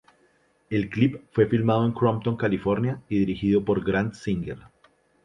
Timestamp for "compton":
1.91-2.35